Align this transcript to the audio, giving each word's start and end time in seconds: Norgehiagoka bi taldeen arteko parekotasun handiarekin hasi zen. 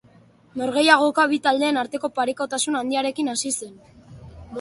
Norgehiagoka 0.59 1.25
bi 1.33 1.37
taldeen 1.47 1.77
arteko 1.81 2.09
parekotasun 2.15 2.79
handiarekin 2.81 3.31
hasi 3.35 3.53
zen. 3.59 3.77